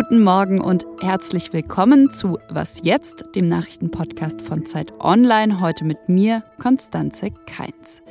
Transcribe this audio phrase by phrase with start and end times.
[0.00, 5.60] Guten Morgen und herzlich willkommen zu Was jetzt, dem Nachrichtenpodcast von Zeit Online.
[5.60, 8.04] Heute mit mir, Konstanze Keins.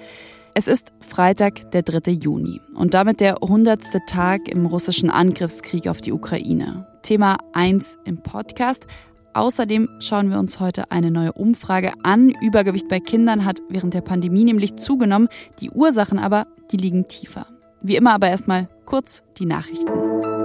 [0.54, 2.11] Es ist Freitag, der 3.
[2.11, 3.86] Juni und damit der 100.
[4.05, 6.86] Tag im russischen Angriffskrieg auf die Ukraine.
[7.04, 8.86] Thema 1 im Podcast.
[9.33, 12.33] Außerdem schauen wir uns heute eine neue Umfrage an.
[12.42, 15.29] Übergewicht bei Kindern hat während der Pandemie nämlich zugenommen.
[15.61, 17.47] Die Ursachen aber, die liegen tiefer.
[17.82, 20.36] Wie immer aber erstmal kurz die Nachrichten.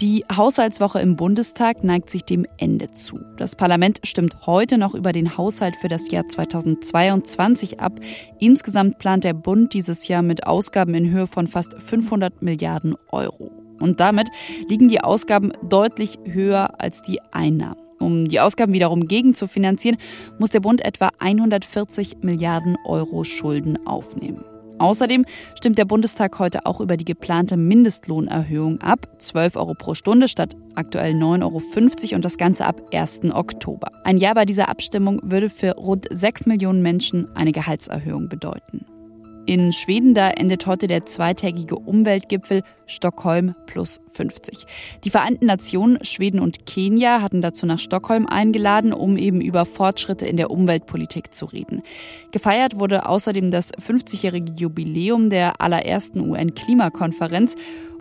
[0.00, 3.18] Die Haushaltswoche im Bundestag neigt sich dem Ende zu.
[3.38, 7.98] Das Parlament stimmt heute noch über den Haushalt für das Jahr 2022 ab.
[8.38, 13.50] Insgesamt plant der Bund dieses Jahr mit Ausgaben in Höhe von fast 500 Milliarden Euro.
[13.80, 14.28] Und damit
[14.68, 17.80] liegen die Ausgaben deutlich höher als die Einnahmen.
[17.98, 19.96] Um die Ausgaben wiederum gegenzufinanzieren,
[20.38, 24.44] muss der Bund etwa 140 Milliarden Euro Schulden aufnehmen.
[24.78, 29.08] Außerdem stimmt der Bundestag heute auch über die geplante Mindestlohnerhöhung ab.
[29.18, 31.42] 12 Euro pro Stunde statt aktuell 9,50
[32.04, 33.32] Euro und das Ganze ab 1.
[33.32, 33.90] Oktober.
[34.04, 38.84] Ein Jahr bei dieser Abstimmung würde für rund 6 Millionen Menschen eine Gehaltserhöhung bedeuten.
[39.46, 44.66] In Schweden da endet heute der zweitägige Umweltgipfel Stockholm plus 50.
[45.04, 50.26] Die Vereinten Nationen, Schweden und Kenia hatten dazu nach Stockholm eingeladen, um eben über Fortschritte
[50.26, 51.82] in der Umweltpolitik zu reden.
[52.32, 57.54] Gefeiert wurde außerdem das 50-jährige Jubiläum der allerersten UN-Klimakonferenz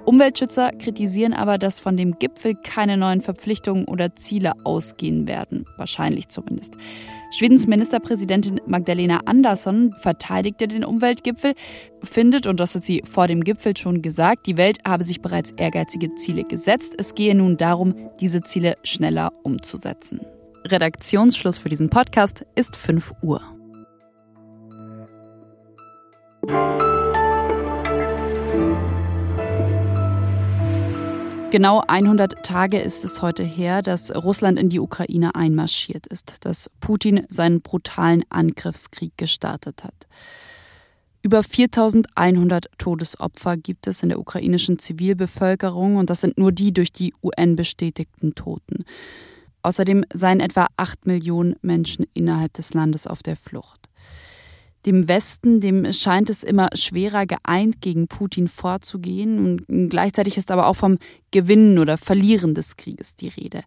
[0.06, 5.66] Umweltschützer kritisieren aber, dass von dem Gipfel keine neuen Verpflichtungen oder Ziele ausgehen werden.
[5.78, 6.76] Wahrscheinlich zumindest.
[7.32, 11.54] Schwedens Ministerpräsidentin Magdalena Andersson verteidigte den Umweltgipfel,
[12.04, 15.52] findet, und das hat sie vor dem Gipfel schon gesagt, die Welt habe sich bereits
[15.52, 16.94] ehrgeizige Ziele gesetzt.
[16.98, 20.22] Es gehe nun darum, diese Ziele schneller umzusetzen.
[20.66, 23.42] Redaktionsschluss für diesen Podcast ist 5 Uhr.
[31.56, 36.70] Genau 100 Tage ist es heute her, dass Russland in die Ukraine einmarschiert ist, dass
[36.82, 39.94] Putin seinen brutalen Angriffskrieg gestartet hat.
[41.22, 46.92] Über 4100 Todesopfer gibt es in der ukrainischen Zivilbevölkerung und das sind nur die durch
[46.92, 48.84] die UN bestätigten Toten.
[49.62, 53.85] Außerdem seien etwa 8 Millionen Menschen innerhalb des Landes auf der Flucht.
[54.86, 59.40] Dem Westen, dem scheint es immer schwerer geeint gegen Putin vorzugehen.
[59.68, 60.98] Und gleichzeitig ist aber auch vom
[61.32, 63.64] Gewinnen oder Verlieren des Krieges die Rede.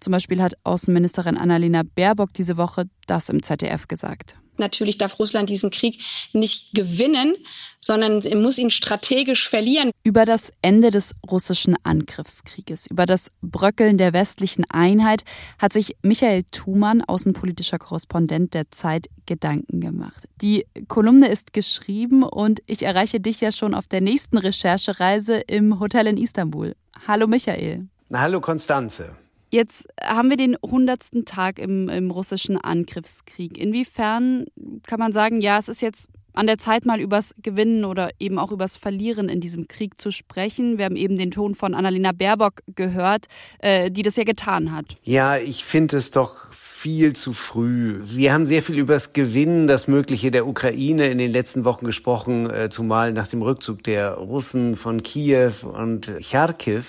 [0.00, 4.36] Zum Beispiel hat Außenministerin Annalena Baerbock diese Woche das im ZDF gesagt.
[4.56, 6.00] Natürlich darf Russland diesen Krieg
[6.32, 7.34] nicht gewinnen,
[7.80, 9.90] sondern muss ihn strategisch verlieren.
[10.04, 15.24] Über das Ende des russischen Angriffskrieges, über das Bröckeln der westlichen Einheit
[15.58, 20.24] hat sich Michael Thumann, außenpolitischer Korrespondent der Zeit, Gedanken gemacht.
[20.42, 25.80] Die Kolumne ist geschrieben und ich erreiche dich ja schon auf der nächsten Recherchereise im
[25.80, 26.74] Hotel in Istanbul.
[27.06, 27.88] Hallo Michael.
[28.12, 29.16] Hallo Konstanze.
[29.54, 33.56] Jetzt haben wir den hundertsten Tag im, im russischen Angriffskrieg.
[33.56, 34.46] Inwiefern
[34.84, 38.40] kann man sagen, ja, es ist jetzt an der Zeit, mal übers Gewinnen oder eben
[38.40, 40.76] auch übers Verlieren in diesem Krieg zu sprechen.
[40.76, 43.26] Wir haben eben den Ton von Annalena Baerbock gehört,
[43.60, 44.96] äh, die das ja getan hat.
[45.04, 46.43] Ja, ich finde es doch
[46.84, 48.00] viel zu früh.
[48.02, 51.86] Wir haben sehr viel über das Gewinnen, das Mögliche der Ukraine in den letzten Wochen
[51.86, 56.84] gesprochen, äh, zumal nach dem Rückzug der Russen von Kiew und Charkiw.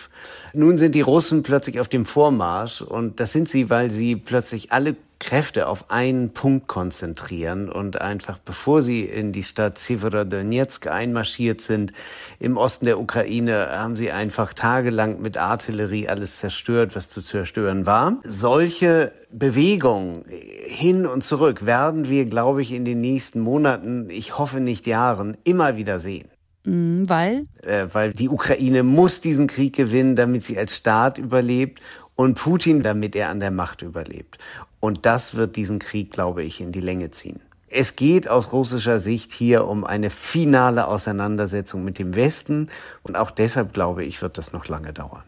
[0.54, 4.74] Nun sind die Russen plötzlich auf dem Vormarsch und das sind sie, weil sie plötzlich
[4.74, 11.62] alle Kräfte auf einen Punkt konzentrieren und einfach, bevor sie in die Stadt Severodonetsk einmarschiert
[11.62, 11.94] sind,
[12.40, 17.86] im Osten der Ukraine, haben sie einfach tagelang mit Artillerie alles zerstört, was zu zerstören
[17.86, 18.18] war.
[18.24, 20.26] Solche Bewegungen
[20.66, 25.38] hin und zurück werden wir, glaube ich, in den nächsten Monaten, ich hoffe nicht Jahren,
[25.44, 26.28] immer wieder sehen.
[26.66, 27.46] Mhm, weil?
[27.64, 31.80] Äh, weil die Ukraine muss diesen Krieg gewinnen, damit sie als Staat überlebt
[32.16, 34.38] und Putin, damit er an der Macht überlebt.
[34.80, 37.42] Und das wird diesen Krieg, glaube ich, in die Länge ziehen.
[37.68, 42.70] Es geht aus russischer Sicht hier um eine finale Auseinandersetzung mit dem Westen
[43.04, 45.24] und auch deshalb, glaube ich, wird das noch lange dauern.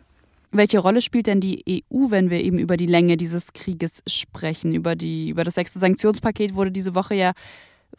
[0.51, 4.73] Welche Rolle spielt denn die EU, wenn wir eben über die Länge dieses Krieges sprechen?
[4.73, 7.33] Über, die, über das sechste Sanktionspaket wurde diese Woche ja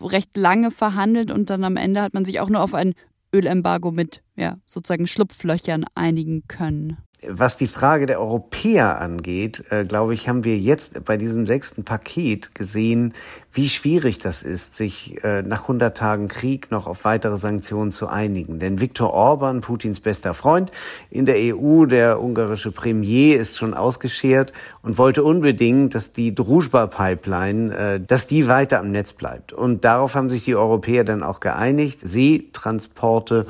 [0.01, 2.95] recht lange verhandelt und dann am Ende hat man sich auch nur auf ein
[3.35, 6.97] Ölembargo mit ja, sozusagen Schlupflöchern einigen können.
[7.26, 11.82] Was die Frage der Europäer angeht, äh, glaube ich, haben wir jetzt bei diesem sechsten
[11.82, 13.12] Paket gesehen,
[13.53, 18.06] wie schwierig das ist, sich äh, nach 100 Tagen Krieg noch auf weitere Sanktionen zu
[18.06, 18.61] einigen.
[18.61, 20.70] Denn Viktor Orban, Putins bester Freund
[21.11, 27.76] in der EU, der ungarische Premier, ist schon ausgeschert und wollte unbedingt, dass die Druzhba-Pipeline,
[27.76, 29.53] äh, dass die weiter am Netz bleibt.
[29.53, 31.99] Und darauf haben sich die Europäer dann auch geeinigt.
[32.00, 33.47] Seetransporte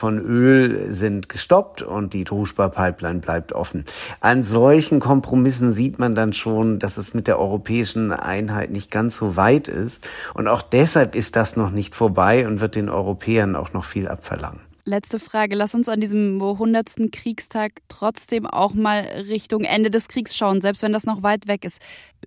[0.00, 3.84] von Öl sind gestoppt und die Druschba-Pipeline bleibt offen.
[4.20, 9.18] An solchen Kompromissen sieht man dann schon, dass es mit der europäischen Einheit nicht ganz
[9.18, 10.02] so weit ist.
[10.32, 14.08] Und auch deshalb ist das noch nicht vorbei und wird den Europäern auch noch viel
[14.08, 14.60] abverlangen.
[14.86, 15.54] Letzte Frage.
[15.54, 17.12] Lass uns an diesem 100.
[17.12, 21.66] Kriegstag trotzdem auch mal Richtung Ende des Kriegs schauen, selbst wenn das noch weit weg
[21.66, 21.82] ist.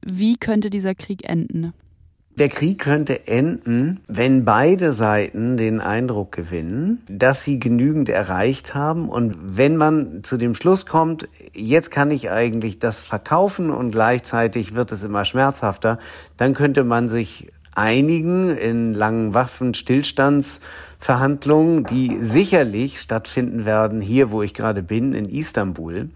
[0.05, 1.73] Wie könnte dieser Krieg enden?
[2.35, 9.07] Der Krieg könnte enden, wenn beide Seiten den Eindruck gewinnen, dass sie genügend erreicht haben
[9.07, 14.74] und wenn man zu dem Schluss kommt, jetzt kann ich eigentlich das verkaufen und gleichzeitig
[14.74, 16.00] wird es immer schmerzhafter,
[16.35, 24.56] dann könnte man sich einigen in langen Waffenstillstandsverhandlungen, die sicherlich stattfinden werden hier, wo ich
[24.56, 26.09] gerade bin, in Istanbul.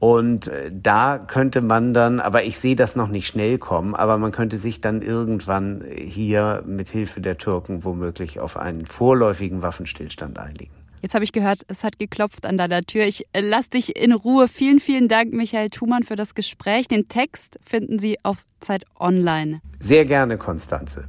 [0.00, 4.16] Und äh, da könnte man dann, aber ich sehe das noch nicht schnell kommen, aber
[4.16, 10.38] man könnte sich dann irgendwann hier mit Hilfe der Türken womöglich auf einen vorläufigen Waffenstillstand
[10.38, 10.72] einigen.
[11.02, 13.04] Jetzt habe ich gehört, es hat geklopft an deiner Tür.
[13.06, 14.48] Ich äh, lasse dich in Ruhe.
[14.48, 16.88] Vielen, vielen Dank, Michael Thumann, für das Gespräch.
[16.88, 19.60] Den Text finden Sie auf Zeit Online.
[19.80, 21.08] Sehr gerne, Konstanze.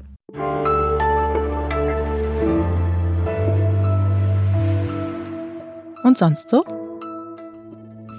[6.03, 6.80] Und sonst so?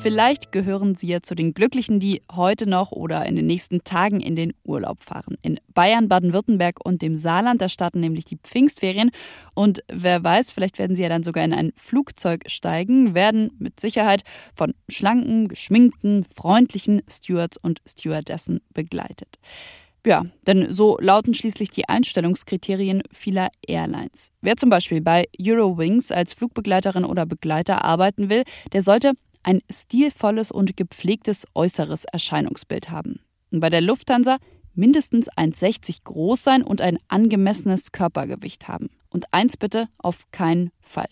[0.02, 4.18] Vielleicht gehören Sie ja zu den Glücklichen, die heute noch oder in den nächsten Tagen
[4.18, 5.36] in den Urlaub fahren.
[5.42, 9.12] In Bayern, Baden-Württemberg und dem Saarland, da starten nämlich die Pfingstferien.
[9.54, 13.78] Und wer weiß, vielleicht werden Sie ja dann sogar in ein Flugzeug steigen, werden mit
[13.78, 14.24] Sicherheit
[14.56, 19.38] von schlanken, geschminkten, freundlichen Stewards und Stewardessen begleitet.
[20.04, 24.32] Ja, denn so lauten schließlich die Einstellungskriterien vieler Airlines.
[24.40, 30.50] Wer zum Beispiel bei Eurowings als Flugbegleiterin oder Begleiter arbeiten will, der sollte ein stilvolles
[30.50, 33.20] und gepflegtes äußeres Erscheinungsbild haben.
[33.50, 34.38] Und bei der Lufthansa
[34.74, 38.90] mindestens 1,60 groß sein und ein angemessenes Körpergewicht haben.
[39.10, 41.08] Und eins bitte auf keinen Fall.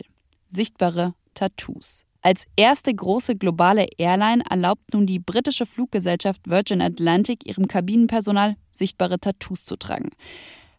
[0.47, 2.05] Sichtbare Tattoos.
[2.23, 9.19] Als erste große globale Airline erlaubt nun die britische Fluggesellschaft Virgin Atlantic ihrem Kabinenpersonal sichtbare
[9.19, 10.09] Tattoos zu tragen.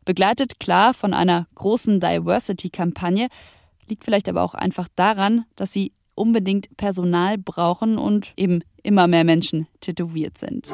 [0.05, 3.29] Begleitet klar von einer großen Diversity-Kampagne,
[3.89, 9.25] liegt vielleicht aber auch einfach daran, dass sie unbedingt Personal brauchen und eben immer mehr
[9.25, 10.73] Menschen tätowiert sind.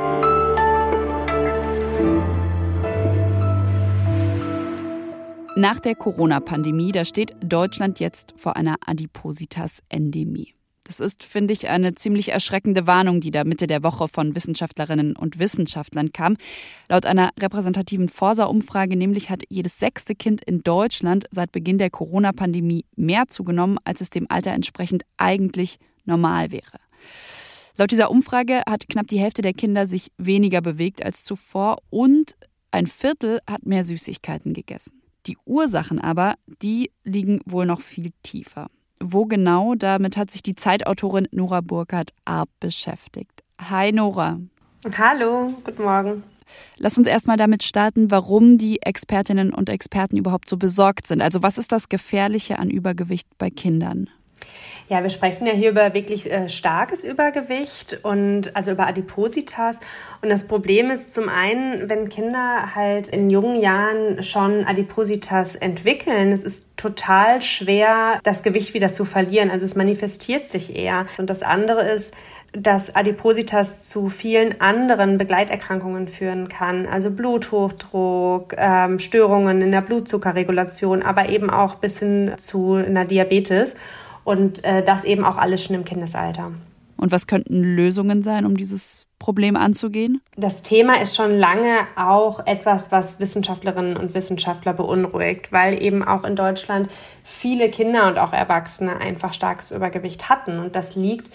[5.56, 10.54] Nach der Corona-Pandemie, da steht Deutschland jetzt vor einer Adipositas-Endemie.
[10.88, 15.16] Das ist, finde ich, eine ziemlich erschreckende Warnung, die da Mitte der Woche von Wissenschaftlerinnen
[15.16, 16.38] und Wissenschaftlern kam.
[16.88, 22.86] Laut einer repräsentativen Forsa-Umfrage nämlich hat jedes sechste Kind in Deutschland seit Beginn der Corona-Pandemie
[22.96, 25.76] mehr zugenommen, als es dem Alter entsprechend eigentlich
[26.06, 26.78] normal wäre.
[27.76, 32.34] Laut dieser Umfrage hat knapp die Hälfte der Kinder sich weniger bewegt als zuvor und
[32.70, 35.02] ein Viertel hat mehr Süßigkeiten gegessen.
[35.26, 38.68] Die Ursachen aber, die liegen wohl noch viel tiefer.
[39.00, 39.74] Wo genau?
[39.74, 43.42] Damit hat sich die Zeitautorin Nora Burkhardt-Arp beschäftigt.
[43.60, 44.40] Hi Nora.
[44.96, 46.22] Hallo, guten Morgen.
[46.76, 51.20] Lass uns erstmal damit starten, warum die Expertinnen und Experten überhaupt so besorgt sind.
[51.20, 54.08] Also was ist das Gefährliche an Übergewicht bei Kindern?
[54.88, 59.78] Ja, wir sprechen ja hier über wirklich äh, starkes Übergewicht und also über Adipositas.
[60.22, 66.32] Und das Problem ist zum einen, wenn Kinder halt in jungen Jahren schon Adipositas entwickeln,
[66.32, 69.50] es ist total schwer, das Gewicht wieder zu verlieren.
[69.50, 71.06] Also es manifestiert sich eher.
[71.18, 72.14] Und das andere ist,
[72.52, 81.02] dass Adipositas zu vielen anderen Begleiterkrankungen führen kann, also Bluthochdruck, ähm, Störungen in der Blutzuckerregulation,
[81.02, 83.76] aber eben auch bis hin zu einer Diabetes.
[84.28, 86.52] Und äh, das eben auch alles schon im Kindesalter.
[86.98, 90.20] Und was könnten Lösungen sein, um dieses Problem anzugehen?
[90.36, 96.24] Das Thema ist schon lange auch etwas, was Wissenschaftlerinnen und Wissenschaftler beunruhigt, weil eben auch
[96.24, 96.90] in Deutschland
[97.24, 100.58] viele Kinder und auch Erwachsene einfach starkes Übergewicht hatten.
[100.58, 101.30] Und das liegt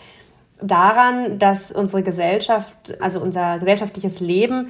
[0.62, 4.70] daran, dass unsere Gesellschaft, also unser gesellschaftliches Leben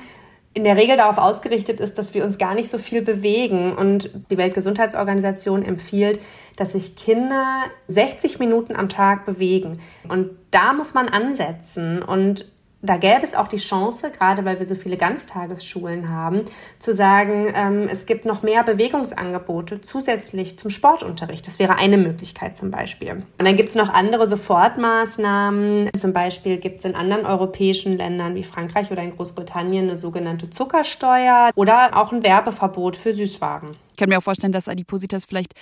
[0.53, 3.73] in der Regel darauf ausgerichtet ist, dass wir uns gar nicht so viel bewegen.
[3.73, 6.19] Und die Weltgesundheitsorganisation empfiehlt,
[6.55, 9.79] dass sich Kinder 60 Minuten am Tag bewegen.
[10.07, 12.03] Und da muss man ansetzen.
[12.03, 12.45] Und
[12.83, 16.41] da gäbe es auch die Chance, gerade weil wir so viele Ganztagesschulen haben,
[16.79, 21.47] zu sagen, ähm, es gibt noch mehr Bewegungsangebote zusätzlich zum Sportunterricht.
[21.47, 23.23] Das wäre eine Möglichkeit zum Beispiel.
[23.37, 25.91] Und dann gibt es noch andere Sofortmaßnahmen.
[25.95, 30.49] Zum Beispiel gibt es in anderen europäischen Ländern wie Frankreich oder in Großbritannien eine sogenannte
[30.49, 33.77] Zuckersteuer oder auch ein Werbeverbot für Süßwaren.
[33.93, 35.53] Ich kann mir auch vorstellen, dass Adipositas vielleicht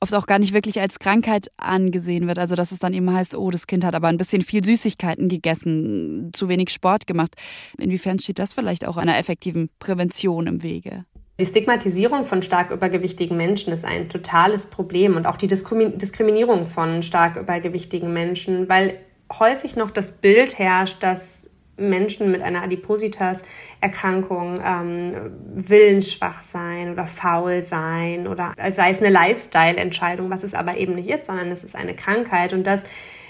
[0.00, 2.38] oft auch gar nicht wirklich als Krankheit angesehen wird.
[2.38, 5.28] Also dass es dann eben heißt, oh, das Kind hat aber ein bisschen viel Süßigkeiten
[5.28, 7.34] gegessen, zu wenig Sport gemacht.
[7.78, 11.04] Inwiefern steht das vielleicht auch einer effektiven Prävention im Wege?
[11.38, 17.02] Die Stigmatisierung von stark übergewichtigen Menschen ist ein totales Problem und auch die Diskriminierung von
[17.02, 18.98] stark übergewichtigen Menschen, weil
[19.38, 27.62] häufig noch das Bild herrscht, dass Menschen mit einer Adipositas-Erkrankung ähm, willensschwach sein oder faul
[27.62, 31.64] sein oder als sei es eine Lifestyle-Entscheidung, was es aber eben nicht ist, sondern es
[31.64, 32.52] ist eine Krankheit.
[32.52, 32.84] Und das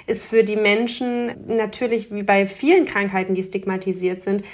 [0.06, 4.44] ist für die Menschen natürlich wie bei vielen Krankheiten, die stigmatisiert sind,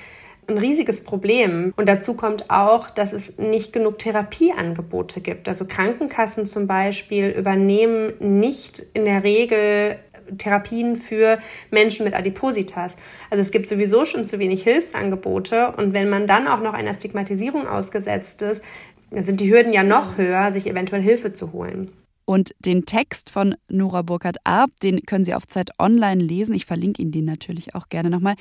[0.51, 1.73] ein riesiges Problem.
[1.77, 5.49] Und dazu kommt auch, dass es nicht genug Therapieangebote gibt.
[5.49, 9.99] Also Krankenkassen zum Beispiel übernehmen nicht in der Regel
[10.39, 11.39] Therapien für
[11.71, 12.97] Menschen mit Adipositas.
[13.31, 16.95] Also es gibt sowieso schon zu wenig Hilfsangebote und wenn man dann auch noch einer
[16.95, 18.63] Stigmatisierung ausgesetzt ist,
[19.11, 21.91] dann sind die Hürden ja noch höher, sich eventuell Hilfe zu holen.
[22.25, 26.55] Und den Text von Nora Burkhardt Arp, den können Sie auf Zeit Online lesen.
[26.55, 28.37] Ich verlinke Ihnen den natürlich auch gerne nochmal.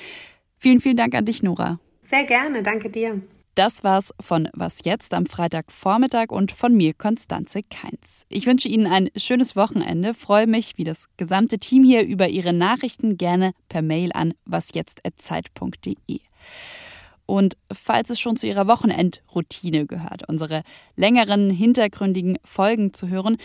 [0.59, 1.79] Vielen, vielen Dank an dich, Nora.
[2.03, 3.19] Sehr gerne, danke dir.
[3.59, 8.25] Das war's von Was jetzt am Freitagvormittag und von mir, Konstanze Keins.
[8.29, 12.53] Ich wünsche Ihnen ein schönes Wochenende, freue mich, wie das gesamte Team hier, über Ihre
[12.53, 16.21] Nachrichten gerne per Mail an wasjetzt.zeit.de.
[17.25, 20.63] Und falls es schon zu Ihrer Wochenendroutine gehört, unsere
[20.95, 23.35] längeren, hintergründigen Folgen zu hören,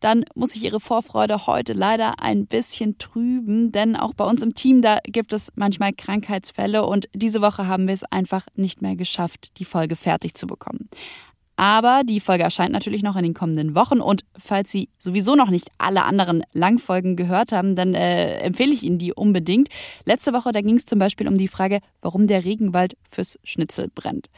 [0.00, 4.54] dann muss ich Ihre Vorfreude heute leider ein bisschen trüben, denn auch bei uns im
[4.54, 8.96] Team, da gibt es manchmal Krankheitsfälle und diese Woche haben wir es einfach nicht mehr
[8.96, 10.88] geschafft, die Folge fertig zu bekommen.
[11.60, 15.50] Aber die Folge erscheint natürlich noch in den kommenden Wochen und falls Sie sowieso noch
[15.50, 19.68] nicht alle anderen Langfolgen gehört haben, dann äh, empfehle ich Ihnen die unbedingt.
[20.06, 23.88] Letzte Woche, da ging es zum Beispiel um die Frage, warum der Regenwald fürs Schnitzel
[23.94, 24.30] brennt.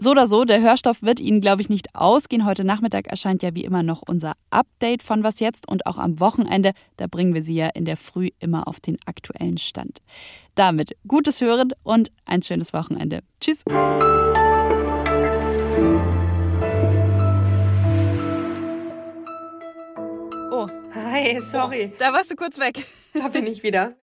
[0.00, 2.44] So oder so, der Hörstoff wird Ihnen, glaube ich, nicht ausgehen.
[2.44, 6.20] Heute Nachmittag erscheint ja wie immer noch unser Update von Was jetzt und auch am
[6.20, 9.98] Wochenende, da bringen wir Sie ja in der Früh immer auf den aktuellen Stand.
[10.54, 13.22] Damit gutes Hören und ein schönes Wochenende.
[13.40, 13.64] Tschüss.
[20.52, 20.68] Oh.
[20.94, 21.90] Hi, sorry.
[21.92, 22.86] Oh, da warst du kurz weg.
[23.14, 23.96] Da bin ich wieder.